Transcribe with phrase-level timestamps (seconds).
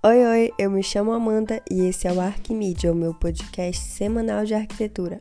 [0.00, 4.44] Oi, oi, eu me chamo Amanda e esse é o Arquimídia, o meu podcast semanal
[4.44, 5.20] de arquitetura.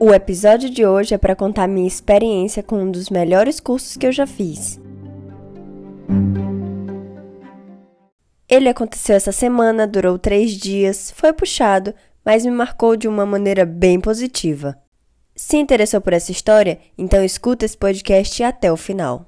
[0.00, 4.06] O episódio de hoje é para contar minha experiência com um dos melhores cursos que
[4.06, 4.80] eu já fiz.
[8.48, 11.94] Ele aconteceu essa semana, durou três dias, foi puxado,
[12.24, 14.74] mas me marcou de uma maneira bem positiva.
[15.40, 19.24] Se interessou por essa história, então escuta esse podcast até o final.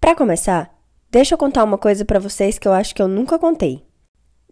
[0.00, 0.72] Para começar,
[1.10, 3.84] deixa eu contar uma coisa para vocês que eu acho que eu nunca contei.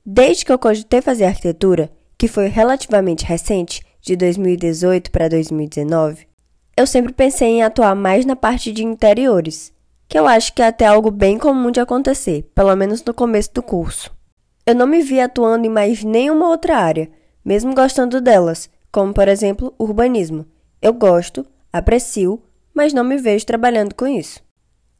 [0.04, 6.26] Desde que eu cogitei fazer arquitetura, que foi relativamente recente, de 2018 para 2019,
[6.76, 9.72] eu sempre pensei em atuar mais na parte de interiores,
[10.08, 13.54] que eu acho que é até algo bem comum de acontecer, pelo menos no começo
[13.54, 14.12] do curso.
[14.66, 17.10] Eu não me vi atuando em mais nenhuma outra área,
[17.44, 20.46] mesmo gostando delas, como por exemplo urbanismo.
[20.80, 24.42] Eu gosto, aprecio, mas não me vejo trabalhando com isso.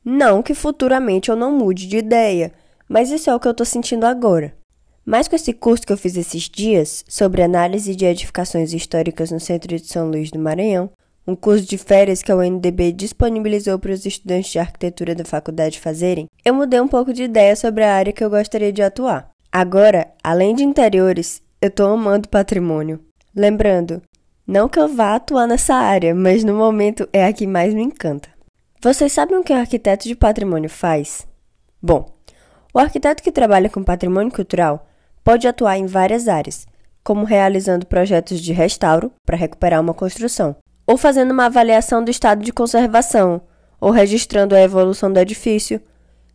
[0.05, 2.53] Não que futuramente eu não mude de ideia,
[2.87, 4.55] mas isso é o que eu estou sentindo agora.
[5.03, 9.41] Mas com esse curso que eu fiz esses dias, sobre análise de edificações históricas no
[9.41, 10.91] centro de São Luís do Maranhão,
[11.27, 15.81] um curso de férias que a UNDB disponibilizou para os estudantes de arquitetura da faculdade
[15.81, 19.34] fazerem, eu mudei um pouco de ideia sobre a área que eu gostaria de atuar.
[19.57, 22.99] Agora, além de interiores, eu tô amando patrimônio.
[23.33, 24.03] Lembrando,
[24.45, 27.81] não que eu vá atuar nessa área, mas no momento é a que mais me
[27.81, 28.29] encanta.
[28.83, 31.25] Vocês sabem o que um arquiteto de patrimônio faz?
[31.81, 32.05] Bom,
[32.75, 34.89] o arquiteto que trabalha com patrimônio cultural
[35.23, 36.67] pode atuar em várias áreas,
[37.05, 42.43] como realizando projetos de restauro para recuperar uma construção, ou fazendo uma avaliação do estado
[42.43, 43.41] de conservação,
[43.81, 45.81] ou registrando a evolução do edifício,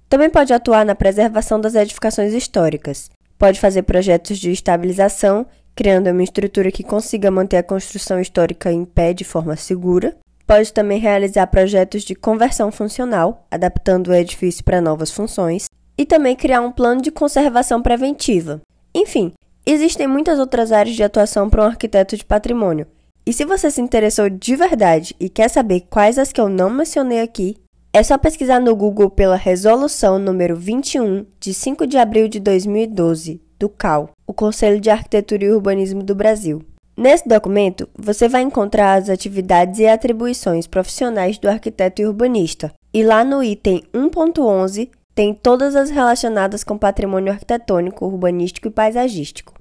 [0.10, 3.12] também pode atuar na preservação das edificações históricas.
[3.38, 8.84] Pode fazer projetos de estabilização, criando uma estrutura que consiga manter a construção histórica em
[8.84, 10.18] pé de forma segura.
[10.48, 15.66] Pode também realizar projetos de conversão funcional, adaptando o edifício para novas funções.
[15.96, 18.62] E também criar um plano de conservação preventiva.
[18.96, 19.34] Enfim,
[19.66, 22.88] existem muitas outras áreas de atuação para um arquiteto de patrimônio.
[23.26, 26.70] E se você se interessou de verdade e quer saber quais as que eu não
[26.70, 27.58] mencionei aqui,
[27.92, 33.42] é só pesquisar no Google pela Resolução número 21, de 5 de abril de 2012,
[33.58, 36.62] do CAL, o Conselho de Arquitetura e Urbanismo do Brasil.
[36.96, 42.72] Nesse documento, você vai encontrar as atividades e atribuições profissionais do arquiteto e urbanista.
[42.94, 49.54] E lá no item 1.11 tem todas as relacionadas com patrimônio arquitetônico, urbanístico e paisagístico.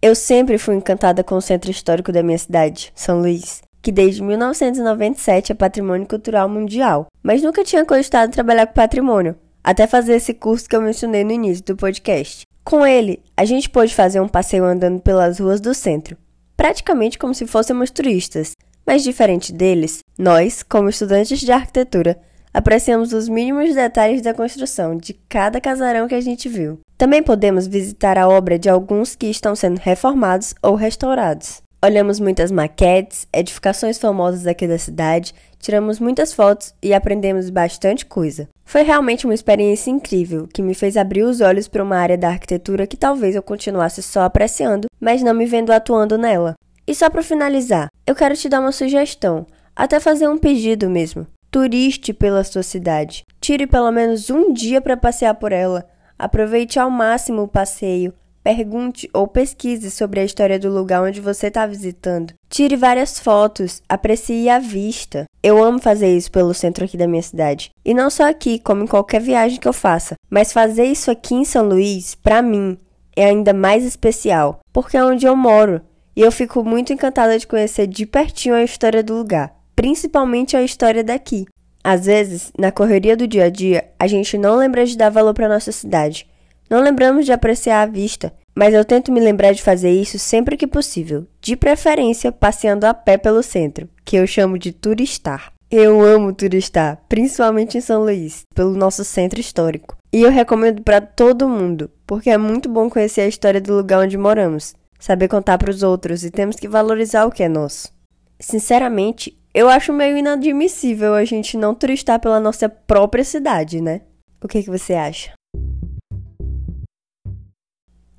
[0.00, 4.22] Eu sempre fui encantada com o centro histórico da minha cidade, São Luís que desde
[4.22, 10.32] 1997 é patrimônio cultural mundial, mas nunca tinha cogitado trabalhar com patrimônio, até fazer esse
[10.32, 12.46] curso que eu mencionei no início do podcast.
[12.64, 16.16] Com ele, a gente pôde fazer um passeio andando pelas ruas do centro,
[16.56, 18.52] praticamente como se fôssemos turistas,
[18.86, 22.18] mas diferente deles, nós, como estudantes de arquitetura,
[22.54, 26.80] apreciamos os mínimos detalhes da construção de cada casarão que a gente viu.
[26.96, 31.63] Também podemos visitar a obra de alguns que estão sendo reformados ou restaurados.
[31.84, 38.48] Olhamos muitas maquetes, edificações famosas aqui da cidade, tiramos muitas fotos e aprendemos bastante coisa.
[38.64, 42.30] Foi realmente uma experiência incrível que me fez abrir os olhos para uma área da
[42.30, 46.54] arquitetura que talvez eu continuasse só apreciando, mas não me vendo atuando nela.
[46.86, 49.46] E só para finalizar, eu quero te dar uma sugestão,
[49.76, 51.26] até fazer um pedido mesmo.
[51.50, 53.24] Turiste pela sua cidade.
[53.42, 55.84] Tire pelo menos um dia para passear por ela.
[56.18, 58.14] Aproveite ao máximo o passeio.
[58.44, 62.34] Pergunte ou pesquise sobre a história do lugar onde você está visitando.
[62.50, 65.24] Tire várias fotos, aprecie a vista.
[65.42, 67.70] Eu amo fazer isso pelo centro aqui da minha cidade.
[67.82, 70.14] E não só aqui, como em qualquer viagem que eu faça.
[70.28, 72.76] Mas fazer isso aqui em São Luís, para mim,
[73.16, 75.80] é ainda mais especial, porque é onde eu moro.
[76.14, 80.62] E eu fico muito encantada de conhecer de pertinho a história do lugar, principalmente a
[80.62, 81.46] história daqui.
[81.82, 85.32] Às vezes, na correria do dia a dia, a gente não lembra de dar valor
[85.32, 86.26] para nossa cidade.
[86.74, 90.56] Não lembramos de apreciar a vista, mas eu tento me lembrar de fazer isso sempre
[90.56, 95.52] que possível, de preferência passeando a pé pelo centro, que eu chamo de turistar.
[95.70, 99.96] Eu amo turistar, principalmente em São Luís, pelo nosso centro histórico.
[100.12, 104.00] E eu recomendo para todo mundo, porque é muito bom conhecer a história do lugar
[104.00, 107.92] onde moramos, saber contar para os outros e temos que valorizar o que é nosso.
[108.40, 114.00] Sinceramente, eu acho meio inadmissível a gente não turistar pela nossa própria cidade, né?
[114.42, 115.34] O que, que você acha?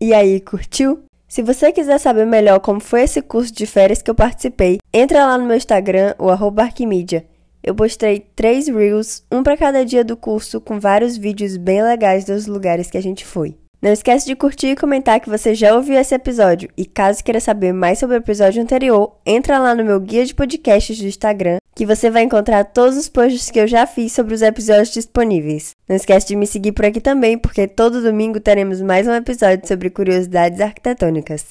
[0.05, 1.03] E aí, curtiu?
[1.27, 5.25] Se você quiser saber melhor como foi esse curso de férias que eu participei, entra
[5.25, 6.29] lá no meu Instagram, o
[6.61, 7.25] Arquimídia.
[7.63, 12.23] Eu postei três reels, um para cada dia do curso, com vários vídeos bem legais
[12.23, 13.57] dos lugares que a gente foi.
[13.85, 16.71] Não esquece de curtir e comentar que você já ouviu esse episódio.
[16.75, 20.33] E caso queira saber mais sobre o episódio anterior, entra lá no meu guia de
[20.33, 24.33] podcasts do Instagram, que você vai encontrar todos os posts que eu já fiz sobre
[24.33, 25.75] os episódios disponíveis.
[25.87, 29.67] Não esquece de me seguir por aqui também, porque todo domingo teremos mais um episódio
[29.67, 31.45] sobre curiosidades arquitetônicas.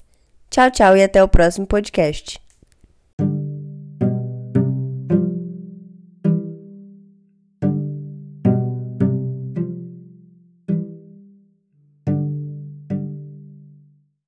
[0.51, 2.44] Tchau, tchau e até o próximo podcast.